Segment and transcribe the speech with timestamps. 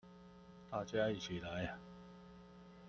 [0.71, 1.77] 大家一起來